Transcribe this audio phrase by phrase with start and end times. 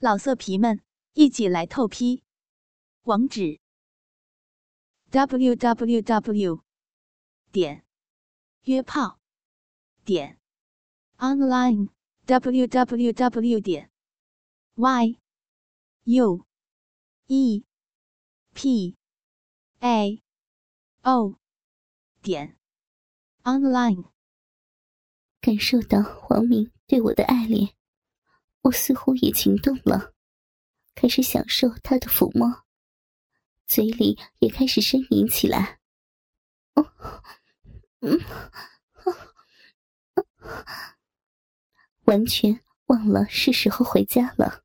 [0.00, 0.80] 老色皮们，
[1.14, 2.22] 一起来透批！
[3.02, 3.58] 网址
[5.10, 6.62] ：w w w
[7.50, 7.84] 点
[8.62, 9.18] 约炮
[10.04, 10.38] 点
[11.16, 11.88] online
[12.26, 13.90] w w w 点
[14.76, 15.18] y
[16.04, 16.46] u
[17.26, 17.64] e
[18.54, 18.96] p
[19.80, 20.22] a
[21.02, 21.40] o
[22.22, 22.56] 点
[23.42, 24.04] online。
[25.40, 27.77] 感受到黄明对我的爱恋。
[28.62, 30.12] 我似乎也情动了，
[30.94, 32.64] 开始享受他的抚摸，
[33.66, 35.78] 嘴里也开始呻吟起来。
[36.74, 36.92] 哦，
[38.00, 38.20] 嗯，
[42.04, 44.64] 完全忘了是时候回家了。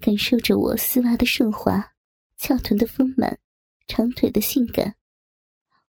[0.00, 1.94] 感受着我丝袜的顺滑，
[2.36, 3.38] 翘臀的丰满，
[3.86, 4.96] 长腿的性感，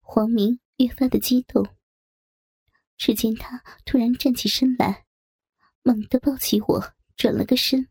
[0.01, 1.75] 黄明越发的激动。
[2.97, 5.02] 只见他突然站起身来。
[5.83, 7.89] 猛地抱起我，转了个身，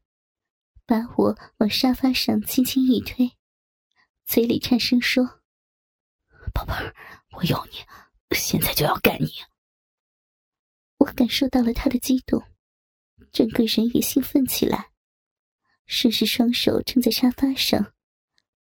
[0.87, 3.33] 把我往沙发上轻轻一推，
[4.25, 5.43] 嘴里颤声说
[6.55, 6.95] ：“宝贝儿，
[7.37, 7.73] 我要你，
[8.35, 9.29] 现在就要干你。”
[10.99, 12.43] 我感受到了他的激动，
[13.31, 14.91] 整个人也兴奋起来，
[15.85, 17.93] 顺势双手撑在沙发上，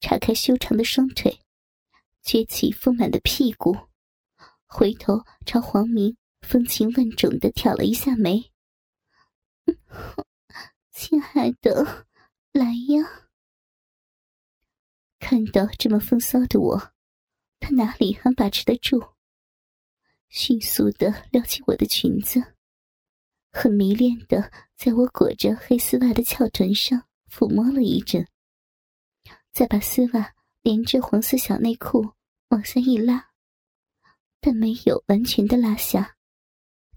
[0.01, 1.39] 叉开修长的双腿，
[2.25, 3.77] 撅起丰满的屁股，
[4.65, 8.51] 回头朝黄明风情万种的挑了一下眉。
[10.91, 12.07] 亲爱的，
[12.51, 13.29] 来呀！
[15.19, 16.93] 看到这么风骚的我，
[17.59, 19.13] 他哪里还把持得住？
[20.29, 22.55] 迅速的撩起我的裙子，
[23.51, 28.27] 很迷恋的在我裹着黑丝袜的翘臀上抚摸了一阵，
[29.51, 32.13] 再把丝袜连着黄色小内裤
[32.49, 33.31] 往下一拉，
[34.39, 36.17] 但没有完全的拉下，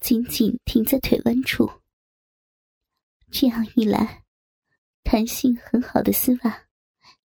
[0.01, 1.84] 紧紧停在腿弯处。
[3.37, 4.25] 这样一来，
[5.03, 6.69] 弹性很好的丝袜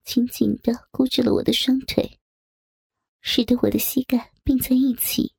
[0.04, 2.20] 紧紧的箍住了我的双腿，
[3.22, 5.34] 使得我的膝盖并在一起。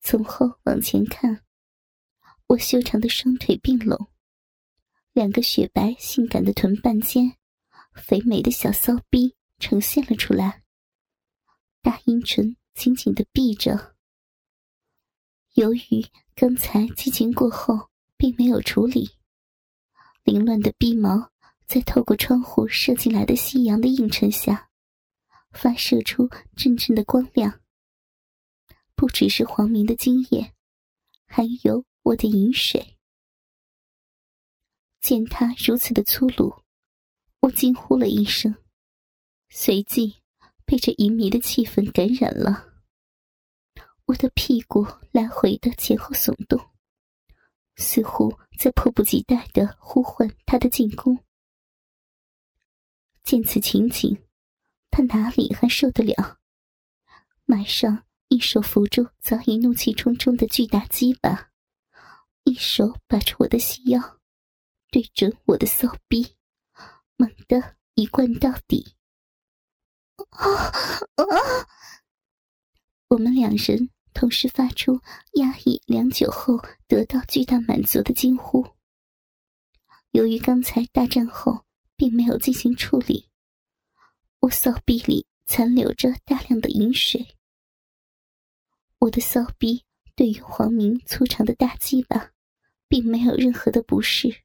[0.00, 1.44] 从后往前看，
[2.46, 4.08] 我修长的双腿并拢，
[5.12, 7.36] 两个雪白性感的臀半间，
[7.94, 10.62] 肥美的小骚逼呈现了出来，
[11.82, 13.96] 大阴唇紧紧的闭着。
[15.56, 19.10] 由于刚才激情过后，并没有处理。
[20.26, 21.30] 凌乱的逼毛
[21.68, 24.68] 在透过窗户射进来的夕阳的映衬下，
[25.52, 27.60] 发射出阵阵的光亮。
[28.96, 30.52] 不只是黄明的精液，
[31.26, 32.98] 还有我的饮水。
[35.00, 36.52] 见他如此的粗鲁，
[37.42, 38.52] 我惊呼了一声，
[39.48, 40.16] 随即
[40.64, 42.82] 被这淫靡的气氛感染了。
[44.06, 46.60] 我的屁股来回的前后耸动。
[47.76, 51.18] 似乎在迫不及待的呼唤他的进攻。
[53.22, 54.22] 见此情景，
[54.90, 56.38] 他哪里还受得了？
[57.44, 61.50] 马上一手扶住早已怒气冲冲的巨大鸡巴，
[62.44, 64.20] 一手把住我的细腰，
[64.90, 66.36] 对准我的骚逼，
[67.16, 68.94] 猛地一灌到底。
[70.30, 70.46] 啊
[71.16, 71.24] 啊！
[73.08, 73.90] 我们两人。
[74.16, 74.98] 同时发出
[75.34, 78.66] 压抑良久后得到巨大满足的惊呼。
[80.12, 81.66] 由于刚才大战后
[81.96, 83.28] 并没有进行处理，
[84.40, 87.36] 我骚逼里残留着大量的饮水。
[89.00, 89.84] 我的骚逼
[90.14, 92.32] 对于黄明粗长的大鸡巴，
[92.88, 94.44] 并没有任何的不适。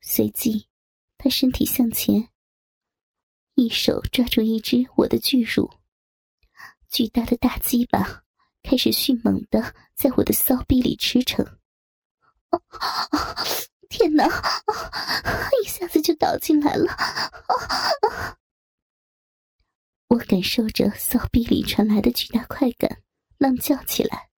[0.00, 0.66] 随即，
[1.16, 2.28] 他身体向前，
[3.54, 5.70] 一手抓住一只我的巨乳。
[6.90, 8.24] 巨大的大鸡巴
[8.62, 11.46] 开始迅猛的在我的骚逼里驰骋，
[13.88, 14.26] 天哪！
[15.62, 16.90] 一下子就倒进来了。
[20.08, 23.02] 我感受着骚逼里传来的巨大快感，
[23.36, 24.30] 浪叫起来。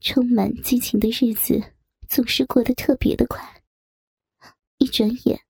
[0.00, 1.62] 充满激情的日子
[2.08, 3.62] 总是过得特别的快，
[4.78, 5.40] 一转眼，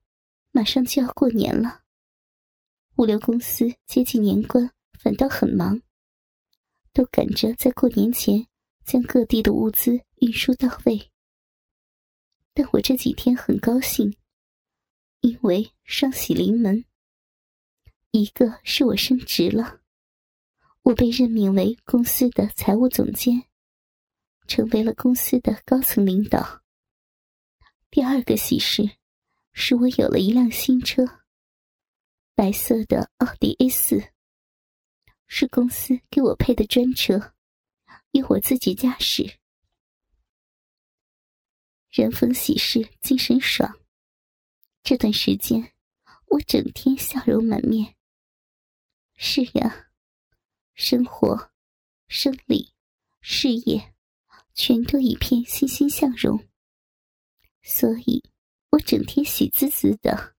[0.51, 1.81] 马上就要过年了。
[2.97, 4.71] 物流公司接近年关。
[4.99, 5.81] 反倒很忙，
[6.93, 8.47] 都赶着在过年前
[8.83, 11.11] 将各地的物资运输到位。
[12.53, 14.15] 但我这几天很高兴，
[15.21, 16.85] 因为双喜临门。
[18.11, 19.81] 一个是我升职了，
[20.83, 23.43] 我被任命为公司的财务总监，
[24.47, 26.61] 成为了公司的高层领导。
[27.91, 28.89] 第二个喜事，
[29.51, 31.03] 是我有了一辆新车，
[32.35, 34.14] 白色的奥迪 A 四。
[35.37, 37.33] 是公司给我配的专车，
[38.11, 39.37] 由我自己驾驶。
[41.89, 43.77] 人逢喜事精神爽。
[44.81, 45.73] 这段时间，
[46.27, 47.97] 我整天笑容满面。
[49.17, 49.89] 是呀，
[50.73, 51.51] 生活、
[52.07, 52.73] 生理、
[53.19, 53.93] 事业，
[54.53, 56.47] 全都一片欣欣向荣。
[57.61, 58.23] 所以，
[58.69, 60.37] 我整天喜滋滋的。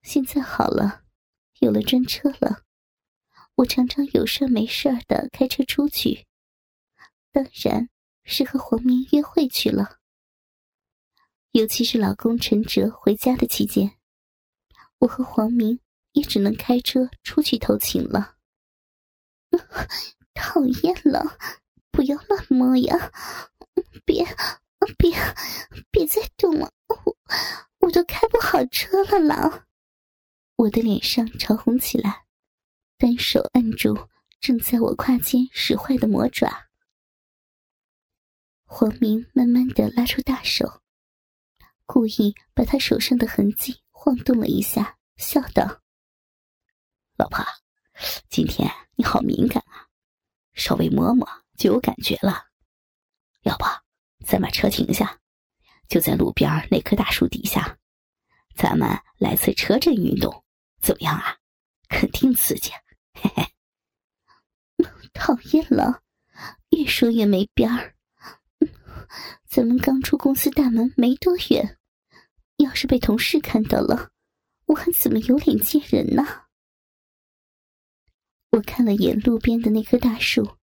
[0.00, 1.04] 现在好了，
[1.58, 2.63] 有了专车了，
[3.56, 6.26] 我常常有事没事的开车出去，
[7.30, 7.88] 当然
[8.24, 9.98] 是和黄明约会去了。
[11.52, 13.92] 尤其是老公陈哲回家的期间，
[14.98, 15.80] 我和黄明
[16.12, 18.36] 也只能开车出去偷情了。
[20.34, 21.38] 讨厌了，
[21.90, 23.12] 不要乱摸呀！
[24.04, 24.26] 别。
[24.98, 25.16] 别，
[25.90, 27.16] 别再动了，我
[27.78, 29.66] 我都开不好车了啦！
[30.56, 32.23] 我的脸上潮红起来，
[33.04, 34.08] 单手按住
[34.40, 36.70] 正在我胯间使坏的魔爪。
[38.64, 40.80] 黄明慢慢的拉出大手，
[41.84, 45.82] 故意把他手上的痕迹晃动了一下，笑道
[47.18, 47.44] ：“老婆，
[48.30, 49.84] 今天你好敏感啊，
[50.54, 51.28] 稍微摸摸
[51.58, 52.46] 就有感觉了，
[53.42, 53.66] 要不？”
[54.24, 55.20] 咱把车停下，
[55.88, 57.76] 就在路边那棵大树底下，
[58.56, 60.42] 咱们来次车震运动，
[60.80, 61.36] 怎么样啊？
[61.90, 62.72] 肯定刺激，
[63.14, 63.54] 嘿嘿。
[65.12, 66.02] 讨厌了，
[66.70, 67.94] 越说越没边儿。
[69.46, 71.78] 咱们刚出公司大门没多远，
[72.56, 74.10] 要是被同事看到了，
[74.66, 76.46] 我还怎么有脸见人呢？
[78.50, 80.58] 我看了眼路边的那棵大树，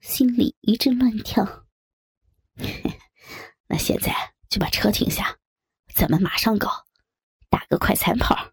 [0.00, 1.66] 心里一阵乱跳。
[3.68, 4.12] 那现在
[4.48, 5.38] 就把车停下，
[5.94, 6.86] 咱们马上搞，
[7.48, 8.52] 打个快餐炮，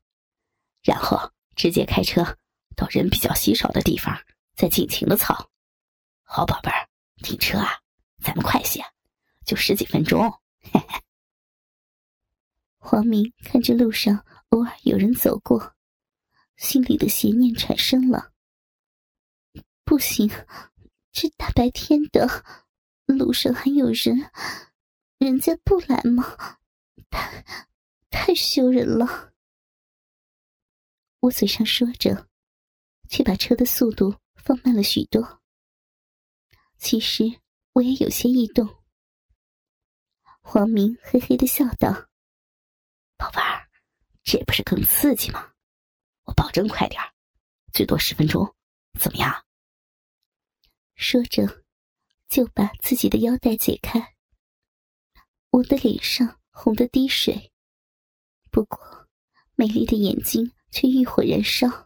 [0.84, 2.38] 然后直接开车
[2.76, 4.18] 到人比较稀少的地方，
[4.56, 5.50] 再尽情的操。
[6.24, 6.88] 好宝贝儿，
[7.24, 7.80] 停车啊，
[8.22, 8.84] 咱们快些，
[9.46, 10.32] 就十几分钟。
[10.60, 11.02] 嘿嘿。
[12.78, 15.76] 黄明看着路上偶尔有人走过，
[16.58, 18.32] 心里的邪念产生了。
[19.84, 20.30] 不行，
[21.12, 22.28] 这大白天的。
[23.06, 24.32] 路上还有人，
[25.20, 26.58] 人家不来吗？
[27.12, 27.46] 太
[28.10, 29.32] 太羞人了！
[31.20, 32.28] 我嘴上说着，
[33.08, 35.42] 却把车的速度放慢了许多。
[36.78, 37.24] 其实
[37.74, 38.68] 我也有些异动。
[40.42, 41.92] 黄明嘿嘿的笑道
[43.18, 43.68] ：“宝贝儿，
[44.24, 45.54] 这不是更刺激吗？
[46.24, 47.02] 我保证快点
[47.74, 48.56] 最多十分钟，
[49.00, 49.46] 怎么样？”
[50.96, 51.64] 说着。
[52.28, 54.16] 就把自己的腰带解开，
[55.52, 57.54] 我的脸上红得滴水，
[58.52, 59.08] 不过
[59.54, 61.85] 美丽的眼睛却欲火燃烧。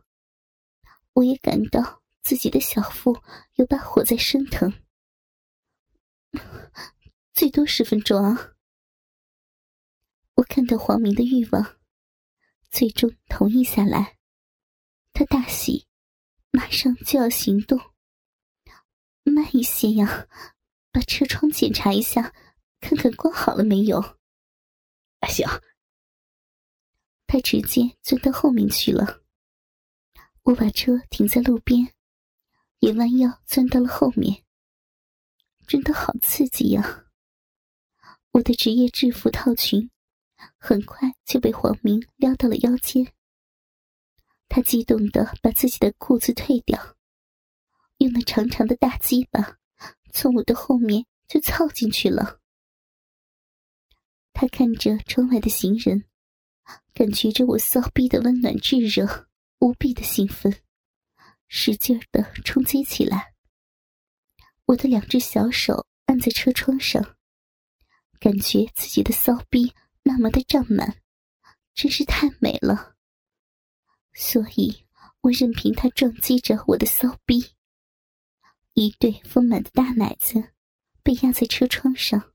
[1.19, 3.21] 我也感到自己的小腹
[3.55, 4.73] 有把火在升腾。
[7.33, 8.53] 最多十分钟啊！
[10.35, 11.77] 我看到黄明的欲望，
[12.71, 14.17] 最终同意下来。
[15.11, 15.87] 他大喜，
[16.51, 17.77] 马上就要行动。
[19.23, 20.29] 慢一些呀，
[20.89, 22.33] 把车窗检查一下，
[22.79, 24.17] 看看关好了没有。
[25.27, 25.45] 行。
[27.27, 29.18] 他直接钻到后面去了。
[30.49, 31.93] 我把车停在路边，
[32.79, 34.43] 也弯腰钻到了后面。
[35.67, 37.05] 真的好刺激呀！
[38.31, 39.91] 我的职业制服套裙
[40.57, 43.13] 很快就被黄明撩到了腰间。
[44.47, 46.97] 他激动的把自己的裤子退掉。
[47.99, 49.59] 用那长长的大鸡巴
[50.11, 52.39] 从我的后面就操进去了。
[54.33, 56.05] 他看着窗外的行人，
[56.95, 59.28] 感觉着我骚逼的温暖炙热，
[59.59, 60.61] 无比的兴奋，
[61.47, 63.33] 使劲的冲击起来。
[64.67, 67.17] 我的两只小手按在车窗上，
[68.19, 69.73] 感觉自己的骚逼
[70.03, 71.01] 那么的胀满，
[71.73, 72.95] 真是太美了。
[74.13, 74.85] 所以
[75.21, 77.55] 我任凭他撞击着我的骚逼。
[78.75, 80.53] 一对丰满的大奶子
[81.03, 82.31] 被压在车窗上。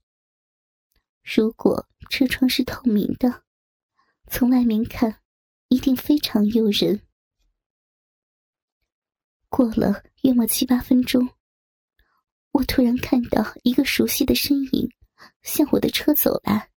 [1.23, 3.45] 如果车窗是透明的，
[4.29, 5.23] 从外面看
[5.69, 7.04] 一定非常诱人。
[9.57, 11.31] 过了约莫七八分钟，
[12.51, 14.91] 我突然看到一个熟悉的身影
[15.43, 16.71] 向我的车走来，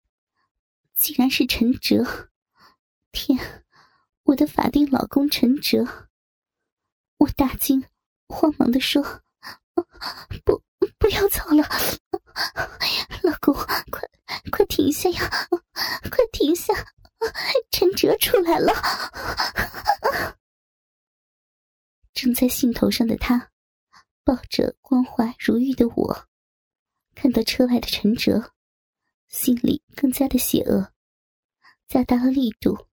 [0.94, 2.04] 竟然是陈哲！
[3.14, 3.64] 天，
[4.24, 6.10] 我的法定老公陈哲！
[7.16, 7.82] 我大惊，
[8.28, 9.02] 慌忙的说。
[10.44, 10.62] 不，
[10.98, 11.64] 不要走了，
[13.24, 14.02] 老公，快
[14.52, 15.48] 快停下呀！
[16.12, 16.74] 快停下！
[17.72, 18.74] 陈哲出来了。
[22.14, 23.52] 正在兴头上的他，
[24.24, 26.26] 抱着光滑如玉的我，
[27.14, 28.54] 看到车外的陈哲，
[29.28, 30.94] 心里更加的邪恶，
[31.86, 32.88] 加大了力度，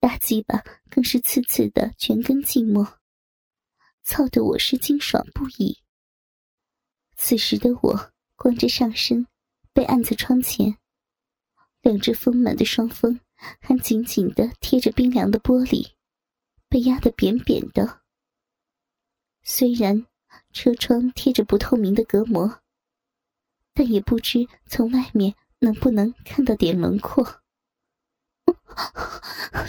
[0.00, 2.86] 大鸡巴更是次次的全根浸没，
[4.02, 5.78] 操得我是惊爽不已。
[7.16, 9.26] 此时的我光着上身，
[9.72, 10.76] 被按在窗前，
[11.80, 13.18] 两只丰满的双峰
[13.60, 15.94] 还紧紧的贴着冰凉的玻璃，
[16.68, 18.03] 被压得扁扁的。
[19.44, 20.06] 虽然
[20.52, 22.60] 车窗贴着不透明的隔膜，
[23.74, 27.42] 但也不知从外面能不能看到点轮廓。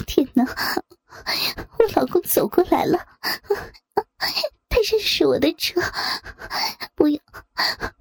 [0.08, 0.46] 天哪！
[1.77, 2.98] 我老公走过来了。
[4.70, 5.82] 他认识我的车，
[6.96, 7.20] 不要，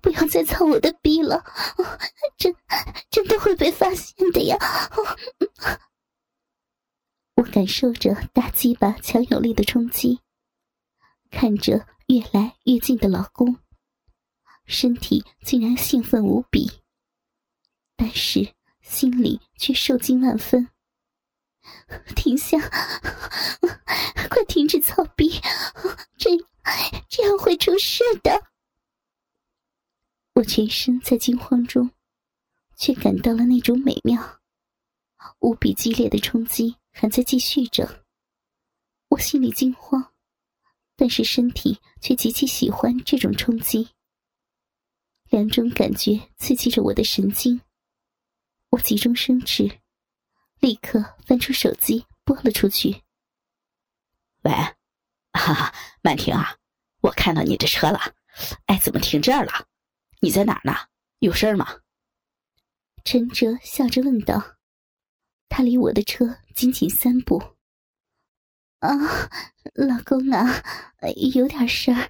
[0.00, 1.44] 不要再操我的逼了，
[2.36, 2.54] 真
[3.10, 4.56] 真的会被发现的呀！
[7.36, 10.20] 我感受着大鸡巴强有力的冲击，
[11.34, 13.58] 看着越来越近的老公，
[14.66, 16.70] 身体竟然兴奋无比，
[17.96, 20.70] 但是心里却受惊万分。
[22.14, 22.56] 停下！
[24.30, 25.40] 快停止操逼！
[26.16, 26.30] 这
[27.08, 28.44] 这样会出事的。
[30.34, 31.90] 我全身在惊慌中，
[32.76, 34.40] 却感到了那种美妙。
[35.40, 38.04] 无比激烈的冲击还在继续着，
[39.08, 40.13] 我心里惊慌，
[40.96, 43.88] 但是身体却极其喜欢这种冲击。
[45.30, 47.60] 两种感觉刺激着我的神经，
[48.70, 49.80] 我急中生智。
[50.60, 53.02] 立刻翻出手机拨了出去。
[54.42, 54.52] 喂，
[55.32, 56.56] 哈哈，曼婷啊，
[57.00, 58.14] 我看到你的车了，
[58.66, 59.66] 哎，怎么停这儿了？
[60.20, 60.74] 你在哪儿呢？
[61.18, 61.80] 有事儿吗？
[63.04, 64.56] 陈哲笑着问道。
[65.48, 67.53] 他离我的车仅仅三步。
[68.84, 69.30] 啊，
[69.72, 70.62] 老公啊，
[71.32, 72.06] 有点事儿。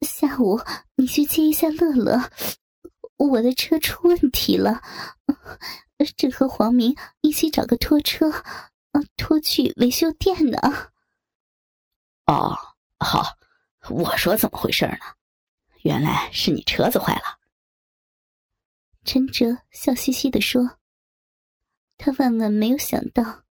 [0.00, 0.60] 下午
[0.96, 2.28] 你去接一下乐乐，
[3.16, 4.82] 我的车出问题了。
[6.16, 10.58] 正和黄明一起找个拖车，啊，拖去维修店呢。
[12.26, 12.58] 哦，
[12.98, 13.38] 好，
[13.90, 14.98] 我说怎么回事呢？
[15.84, 17.38] 原来是你车子坏了。
[19.04, 20.78] 陈哲笑嘻嘻的说
[21.96, 23.44] ：“他万万没有想到，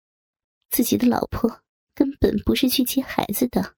[0.71, 1.61] 自己的老婆
[1.97, 3.75] 根本不是去接孩子的，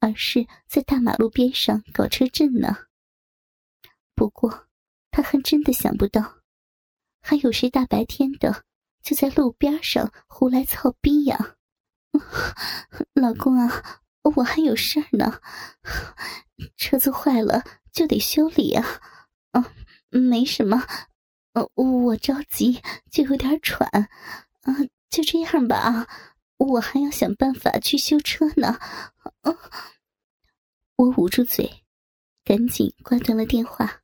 [0.00, 2.76] 而是在大马路边上搞车震呢。
[4.14, 4.66] 不过，
[5.12, 6.38] 他还真的想不到。”
[7.22, 8.64] 还有谁大白天的
[9.02, 11.56] 就在路边上胡来操逼呀？
[13.14, 14.00] 老公啊，
[14.36, 15.40] 我还有事儿呢，
[16.76, 18.84] 车子坏了就得修理啊。
[19.52, 19.64] 嗯，
[20.10, 20.82] 没什么，
[21.52, 23.86] 呃，我着急就有点喘，
[24.62, 24.74] 啊，
[25.10, 26.08] 就这样吧啊，
[26.66, 28.78] 我还要想办法去修车呢。
[30.96, 31.84] 我捂住嘴，
[32.44, 34.02] 赶紧挂断了电话。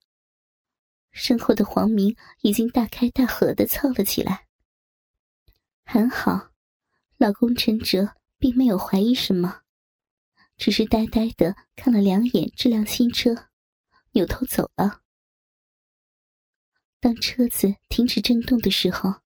[1.12, 4.46] 身后的黄明已经大开大合的凑了起来。
[5.84, 6.50] 很好，
[7.18, 9.62] 老公陈哲并没有怀疑什么，
[10.56, 13.48] 只是呆呆的看了两眼这辆新车，
[14.12, 15.02] 扭头走了。
[16.98, 19.22] 当车子停止震动的时候，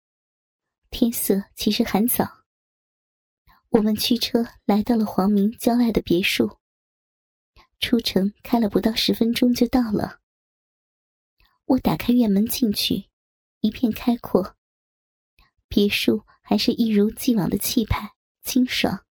[0.90, 2.39] 天色其实还早。
[3.70, 6.58] 我们驱车来到了黄明郊外的别墅，
[7.80, 10.20] 出城开了不到十分钟就到了。
[11.66, 13.10] 我打开院门进去，
[13.60, 14.56] 一片开阔。
[15.68, 19.06] 别墅还是一如既往的气派清爽。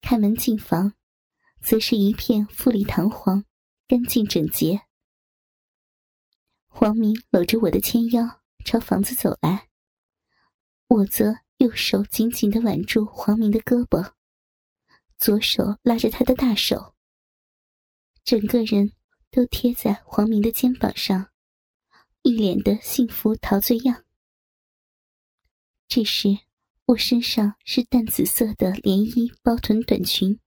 [0.00, 0.94] 开门进房，
[1.62, 3.44] 则是一片富丽堂皇、
[3.86, 4.82] 干净整洁。
[6.66, 9.68] 黄明搂着我的纤腰朝房子走来，
[10.88, 14.12] 我则右手紧紧的挽住黄明的胳膊，
[15.18, 16.94] 左手拉着他的大手，
[18.24, 18.92] 整个人。
[19.28, 21.28] 都贴在黄明的肩膀上，
[22.22, 24.04] 一脸的幸福陶醉样。
[25.88, 26.38] 这时，
[26.86, 30.40] 我身上是淡紫色的连衣包臀短裙。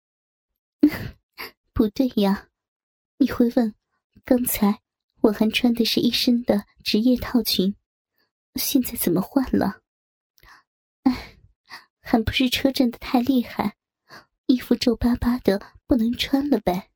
[1.71, 2.49] 不对呀，
[3.17, 3.75] 你会问，
[4.25, 4.81] 刚才
[5.21, 7.75] 我还穿的是一身的职业套裙，
[8.55, 9.83] 现在怎么换了？
[12.11, 13.77] 还不是车震的太厉害，
[14.47, 16.89] 衣服皱巴巴的，不能穿了呗。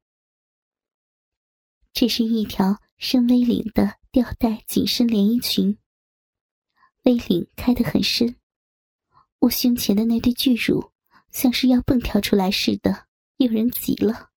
[1.94, 5.78] 这是一条深 V 领的吊带紧身连衣裙
[7.04, 8.38] ，V 领开得很深，
[9.38, 10.92] 我胸前的那对巨乳
[11.30, 13.06] 像是要蹦跳出来似的，
[13.38, 14.32] 诱人极了。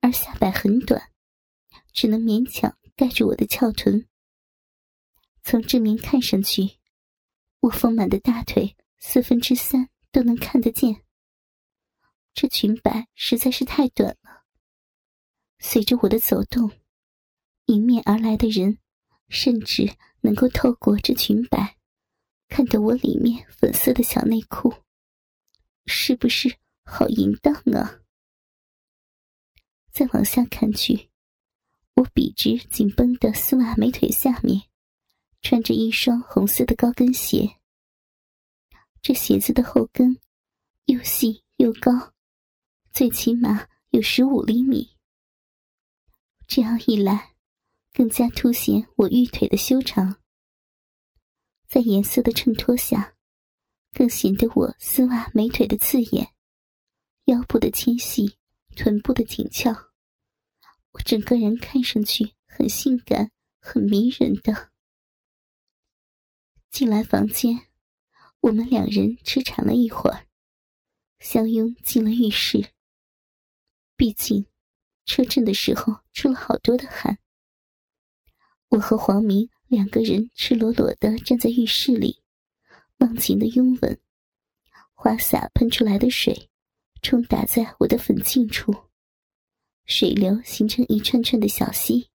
[0.00, 1.12] 而下摆很短，
[1.92, 4.04] 只能勉强盖住我的翘臀。
[5.44, 6.78] 从正面看上去，
[7.60, 11.02] 我丰满的大腿四分之三都能看得见。
[12.34, 14.44] 这裙摆实在是太短了。
[15.58, 16.70] 随着我的走动，
[17.66, 18.78] 迎面而来的人
[19.28, 21.78] 甚至能够透过这裙摆，
[22.48, 24.74] 看到我里面粉色的小内裤，
[25.86, 28.00] 是不是好淫荡啊？
[29.90, 31.08] 再往下看去，
[31.94, 34.60] 我笔直紧绷的丝袜美腿下面，
[35.40, 37.58] 穿着一双红色的高跟鞋。
[39.06, 40.18] 这鞋子的后跟
[40.86, 42.12] 又细又高，
[42.90, 44.96] 最起码有十五厘米。
[46.48, 47.36] 这样一来，
[47.92, 50.16] 更加凸显我玉腿的修长。
[51.68, 53.14] 在颜色的衬托下，
[53.92, 56.34] 更显得我丝袜美腿的刺眼，
[57.26, 58.36] 腰部的纤细，
[58.74, 59.70] 臀部的紧翘，
[60.90, 64.72] 我整个人看上去很性感、很迷人的。
[66.70, 67.68] 进来房间，
[68.46, 70.24] 我们两人痴缠了一会儿，
[71.18, 72.70] 相拥进了浴室。
[73.96, 74.46] 毕竟。
[75.04, 77.18] 车震的时候出了好多的汗。
[78.68, 82.22] 我和黄明两个人赤裸裸的站在浴室里，
[82.98, 84.00] 忘情的拥吻，
[84.94, 86.50] 花洒喷出来的水
[87.02, 88.74] 冲打在我的粉颈处，
[89.84, 92.10] 水流形成一串串的小溪，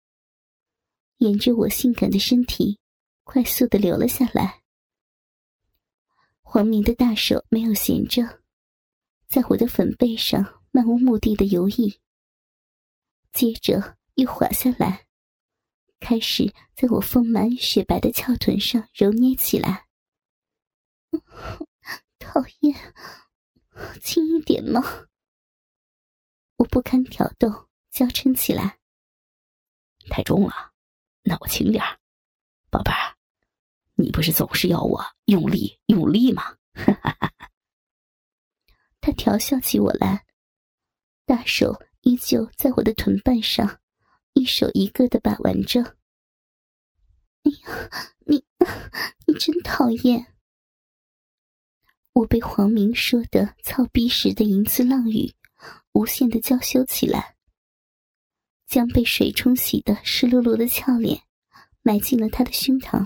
[1.17, 2.79] 沿着我性感的身体
[3.23, 4.58] 快速的流了下来。
[6.51, 8.41] 黄明的大手没有闲着，
[9.27, 11.99] 在我的粉背上漫无目的的游弋。
[13.31, 15.05] 接着又滑下来，
[15.99, 19.85] 开始在我丰满雪白的翘臀上揉捏起来。
[22.17, 22.75] 讨厌，
[24.01, 24.81] 轻一点嘛！
[26.55, 28.79] 我不堪挑逗，娇嗔起来。
[30.09, 30.73] 太重了，
[31.21, 31.99] 那我轻点儿，
[32.71, 33.15] 宝贝儿，
[33.99, 36.55] 你不是总是要我用力用力吗？
[36.73, 37.33] 哈哈哈！
[39.01, 40.25] 他调笑起我来，
[41.25, 41.77] 大手。
[42.03, 43.81] 依旧在我的臀瓣上，
[44.31, 45.81] 一手一个的把玩着。
[47.43, 48.45] 哎呀，你
[49.27, 50.33] 你真讨厌！
[52.13, 55.35] 我被黄明说的操逼时的淫词浪语，
[55.91, 57.35] 无限的娇羞起来，
[58.65, 61.21] 将被水冲洗的湿漉漉的俏脸
[61.81, 63.05] 埋进了他的胸膛。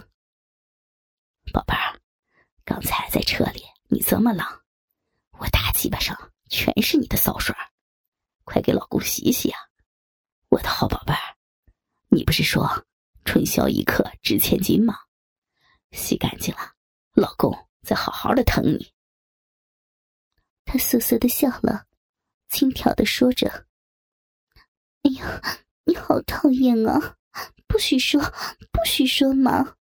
[1.54, 2.02] 宝贝儿，
[2.66, 4.44] 刚才在车里你这么冷，
[5.38, 6.18] 我大鸡巴上
[6.50, 7.56] 全是你的骚水。
[8.44, 9.60] 快给老公洗洗啊，
[10.50, 11.38] 我的好宝贝儿！
[12.10, 12.68] 你不是说
[13.24, 14.98] 春宵一刻值千金吗？
[15.92, 16.74] 洗干净了，
[17.14, 18.92] 老公再好好的疼你。
[20.66, 21.86] 他瑟瑟的笑了，
[22.50, 23.68] 轻佻的说着
[25.04, 25.40] ：“哎呀，
[25.86, 27.16] 你好讨厌啊！
[27.68, 28.20] 不许说，
[28.72, 29.78] 不许说嘛！”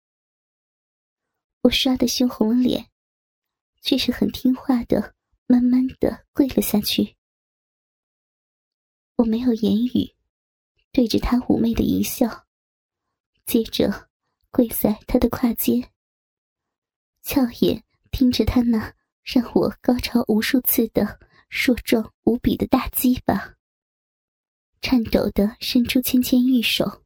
[1.66, 2.90] 我刷的羞红了脸，
[3.82, 5.16] 却是很听话的，
[5.48, 7.16] 慢慢的跪了下去。
[9.16, 10.14] 我没有言语，
[10.92, 12.46] 对着他妩媚的一笑，
[13.46, 14.08] 接着
[14.52, 15.90] 跪在他的胯间，
[17.22, 23.56] 俏眼盯着他那让我高潮无数次的硕壮无比的大鸡巴，
[24.80, 27.02] 颤抖的伸出纤纤玉手，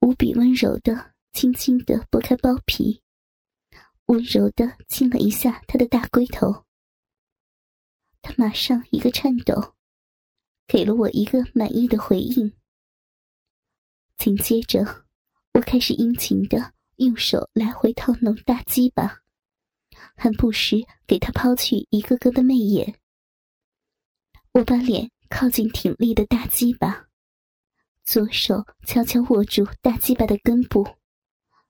[0.00, 3.02] 无比温柔的轻轻的拨开包皮，
[4.10, 6.64] 温柔的亲了一下他的大龟头，
[8.20, 9.76] 他马上一个颤抖。
[10.66, 12.52] 给了我一个满意的回应。
[14.16, 15.04] 紧接着，
[15.54, 19.20] 我开始殷勤的用手来回套弄大鸡巴，
[20.16, 22.98] 还不时给他抛去一个个的媚眼。
[24.52, 27.06] 我把脸靠近挺立的大鸡巴，
[28.02, 30.96] 左手悄悄握住大鸡巴的根部，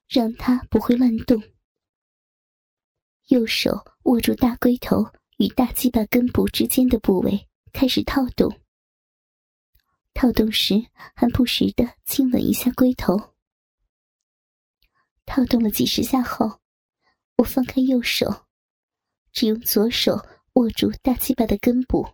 [0.09, 1.39] 让它不会乱动；
[3.31, 5.07] 右手握住大龟头
[5.39, 8.61] 与大鸡巴根部之间的部位，开始套动。
[10.13, 13.37] 套动时，还不时的亲吻一下龟头。
[15.27, 16.59] 套动了几十下后，
[17.37, 18.47] 我放开右手，
[19.31, 22.09] 只用左手握住大鸡巴的根部，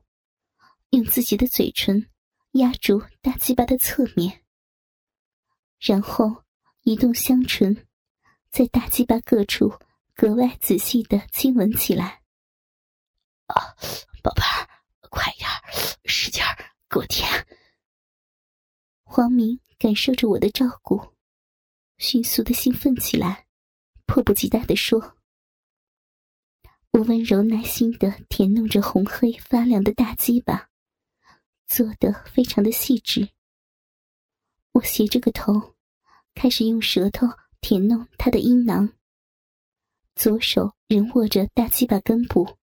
[0.90, 2.11] 用自己的嘴唇
[2.52, 4.44] 压住大鸡巴的侧面，
[5.81, 6.44] 然后
[6.83, 7.87] 移动香唇，
[8.50, 9.72] 在大鸡巴各处
[10.16, 12.22] 格外仔细的亲吻起来。
[13.48, 13.76] 啊，
[14.22, 14.66] 宝贝儿，
[15.11, 15.46] 快点
[16.07, 16.57] 使劲儿，
[16.88, 17.46] 给我舔！
[19.05, 21.14] 黄明感受着我的照顾，
[21.98, 23.46] 迅速的兴奋起来，
[24.07, 25.16] 迫不及待的说
[26.92, 30.70] ：“我温柔耐心的舔弄着红黑发亮的大鸡巴，
[31.66, 33.29] 做的非常的细致。
[34.72, 35.76] 我斜着个头，
[36.35, 37.26] 开始用舌头
[37.61, 38.92] 舔弄他的阴囊，
[40.16, 42.57] 左手仍握着大鸡巴根部，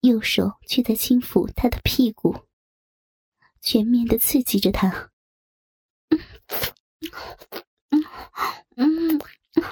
[0.00, 2.46] 右手却在轻抚他的屁股，
[3.62, 5.10] 全面的刺激着他。”
[6.10, 6.20] 嗯
[8.76, 9.18] 嗯
[9.56, 9.64] 嗯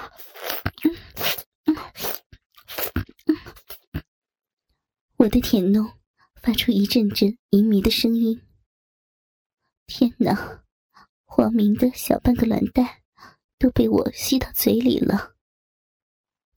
[1.65, 1.77] 嗯
[5.17, 5.89] 我的舔弄
[6.41, 8.41] 发出一阵阵淫迷的声音。
[9.85, 10.63] 天哪，
[11.23, 13.03] 黄明的小半个卵蛋
[13.59, 15.32] 都被我吸到嘴里了。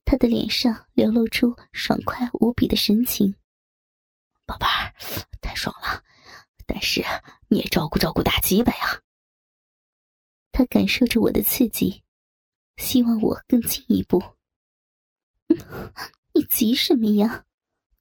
[0.07, 3.35] 他的脸上流露出爽快无比的神情。
[4.47, 4.95] 宝贝儿，
[5.43, 6.05] 太爽了，
[6.65, 7.05] 但是
[7.49, 9.03] 你也照顾照顾大鸡巴呀。
[10.53, 12.05] 他感受着我的刺激，
[12.77, 14.23] 希望我更进一步。
[16.33, 17.45] 你急什么呀？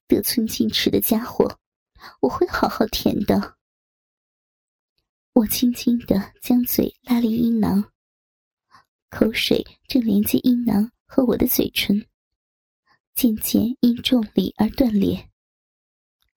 [0.08, 1.60] 得寸进尺的家伙，
[2.22, 3.58] 我会好好舔的。
[5.34, 7.92] 我轻轻的将嘴拉离阴囊，
[9.10, 12.08] 口水正连接阴囊和我的嘴唇，
[13.14, 15.30] 渐渐因重力而断裂。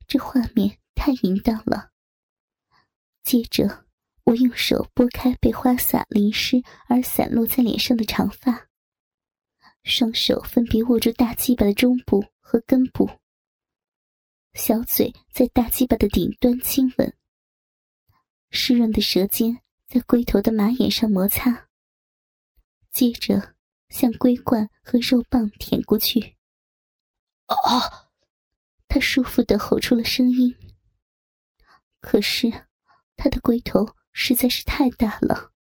[0.07, 1.91] 这画面太淫荡了。
[3.23, 3.87] 接着，
[4.25, 8.69] 我用手拨开被花洒淋湿而散落在脸上的长发，
[9.85, 13.09] 双手分别握住大鸡巴的中部和根部。
[14.55, 17.15] 小嘴在大鸡巴的顶端亲吻，
[18.51, 21.69] 湿润的舌尖在龟头的马眼上摩擦，
[22.91, 23.57] 接着
[23.89, 26.37] 向龟冠和肉棒舔过去。
[27.47, 28.11] 哦，
[28.89, 30.55] 他舒服的吼出了声音。
[32.01, 32.69] 可是
[33.17, 35.53] 他的龟头实在是太大了，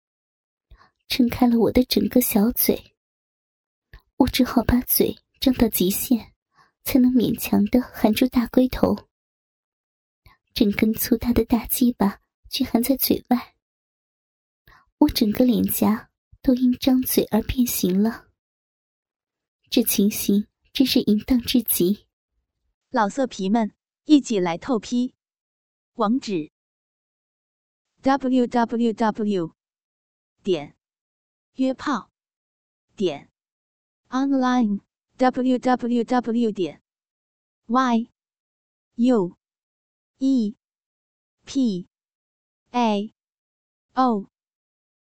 [1.08, 2.96] 撑开了我的整个小嘴，
[4.18, 6.34] 我只好把嘴张到极限。
[6.84, 9.10] 才能勉强的含住大龟头，
[10.54, 13.56] 整根粗大的大鸡巴却含在嘴外。
[15.00, 16.07] 我整个脸颊
[16.48, 18.30] 都因张嘴而变形了，
[19.70, 22.08] 这情形真是淫荡至极。
[22.90, 25.14] 老色皮们，一起来透批！
[25.96, 26.54] 网址
[28.02, 29.56] ：w w w.
[30.42, 30.78] 点
[31.56, 32.12] 约炮
[32.96, 33.30] 点
[34.08, 34.80] online。
[35.18, 36.82] www 点
[37.66, 38.10] y
[38.96, 39.36] u
[40.20, 40.56] e
[41.44, 41.88] p
[42.70, 43.14] a
[43.96, 44.30] o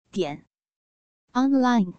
[0.10, 0.48] 点
[1.36, 1.93] online。